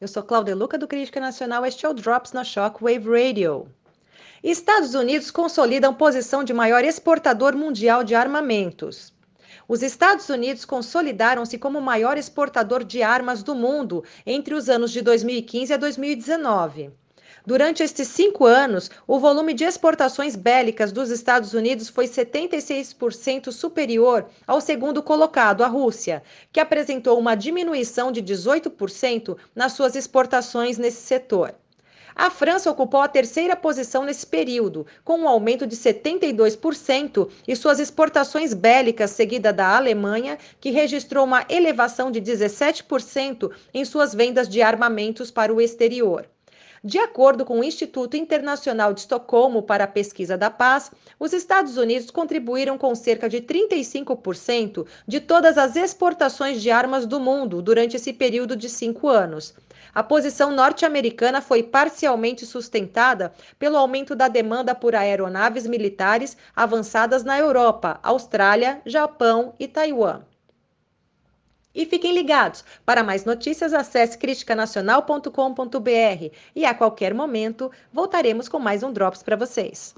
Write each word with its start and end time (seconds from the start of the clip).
Eu 0.00 0.08
sou 0.08 0.24
Cláudia 0.24 0.56
Luca 0.56 0.76
do 0.76 0.88
Crítica 0.88 1.20
Nacional, 1.20 1.64
este 1.64 1.86
é 1.86 1.88
o 1.88 1.94
Drops 1.94 2.32
na 2.32 2.42
Shockwave 2.42 3.08
Radio. 3.08 3.68
Estados 4.42 4.92
Unidos 4.92 5.30
consolidam 5.30 5.94
posição 5.94 6.42
de 6.42 6.52
maior 6.52 6.82
exportador 6.82 7.54
mundial 7.54 8.02
de 8.02 8.12
armamentos. 8.12 9.14
Os 9.68 9.84
Estados 9.84 10.28
Unidos 10.30 10.64
consolidaram-se 10.64 11.58
como 11.58 11.78
o 11.78 11.82
maior 11.82 12.18
exportador 12.18 12.82
de 12.82 13.04
armas 13.04 13.44
do 13.44 13.54
mundo 13.54 14.02
entre 14.26 14.52
os 14.52 14.68
anos 14.68 14.90
de 14.90 15.00
2015 15.00 15.72
a 15.72 15.76
2019. 15.76 16.90
Durante 17.44 17.82
estes 17.82 18.08
cinco 18.08 18.44
anos, 18.44 18.90
o 19.06 19.18
volume 19.18 19.52
de 19.52 19.64
exportações 19.64 20.34
bélicas 20.34 20.90
dos 20.90 21.10
Estados 21.10 21.52
Unidos 21.52 21.88
foi 21.88 22.06
76% 22.06 23.52
superior 23.52 24.26
ao 24.46 24.60
segundo 24.60 25.02
colocado, 25.02 25.62
a 25.62 25.68
Rússia, 25.68 26.22
que 26.52 26.60
apresentou 26.60 27.18
uma 27.18 27.34
diminuição 27.34 28.10
de 28.10 28.22
18% 28.22 29.36
nas 29.54 29.72
suas 29.72 29.94
exportações 29.94 30.78
nesse 30.78 31.02
setor. 31.02 31.54
A 32.18 32.30
França 32.30 32.70
ocupou 32.70 33.02
a 33.02 33.08
terceira 33.08 33.54
posição 33.54 34.02
nesse 34.02 34.26
período, 34.26 34.86
com 35.04 35.18
um 35.18 35.28
aumento 35.28 35.66
de 35.66 35.76
72% 35.76 37.28
e 37.46 37.54
suas 37.54 37.78
exportações 37.78 38.54
bélicas, 38.54 39.10
seguida 39.10 39.52
da 39.52 39.76
Alemanha, 39.76 40.38
que 40.58 40.70
registrou 40.70 41.26
uma 41.26 41.44
elevação 41.50 42.10
de 42.10 42.22
17% 42.22 43.50
em 43.74 43.84
suas 43.84 44.14
vendas 44.14 44.48
de 44.48 44.62
armamentos 44.62 45.30
para 45.30 45.52
o 45.52 45.60
exterior. 45.60 46.26
De 46.86 47.00
acordo 47.00 47.44
com 47.44 47.58
o 47.58 47.64
Instituto 47.64 48.16
Internacional 48.16 48.94
de 48.94 49.00
Estocolmo 49.00 49.60
para 49.60 49.82
a 49.82 49.88
Pesquisa 49.88 50.38
da 50.38 50.48
Paz, 50.48 50.92
os 51.18 51.32
Estados 51.32 51.76
Unidos 51.76 52.12
contribuíram 52.12 52.78
com 52.78 52.94
cerca 52.94 53.28
de 53.28 53.40
35% 53.40 54.86
de 55.04 55.18
todas 55.18 55.58
as 55.58 55.74
exportações 55.74 56.62
de 56.62 56.70
armas 56.70 57.04
do 57.04 57.18
mundo 57.18 57.60
durante 57.60 57.96
esse 57.96 58.12
período 58.12 58.54
de 58.54 58.68
cinco 58.68 59.08
anos. 59.08 59.52
A 59.92 60.00
posição 60.04 60.52
norte-americana 60.52 61.40
foi 61.40 61.60
parcialmente 61.60 62.46
sustentada 62.46 63.32
pelo 63.58 63.76
aumento 63.76 64.14
da 64.14 64.28
demanda 64.28 64.72
por 64.72 64.94
aeronaves 64.94 65.66
militares 65.66 66.36
avançadas 66.54 67.24
na 67.24 67.36
Europa, 67.36 67.98
Austrália, 68.00 68.80
Japão 68.86 69.54
e 69.58 69.66
Taiwan. 69.66 70.20
E 71.76 71.84
fiquem 71.84 72.14
ligados. 72.14 72.64
Para 72.86 73.04
mais 73.04 73.26
notícias, 73.26 73.74
acesse 73.74 74.16
criticanacional.com.br 74.16 76.30
e 76.54 76.64
a 76.64 76.74
qualquer 76.74 77.12
momento 77.12 77.70
voltaremos 77.92 78.48
com 78.48 78.58
mais 78.58 78.82
um 78.82 78.90
Drops 78.90 79.22
para 79.22 79.36
vocês. 79.36 79.94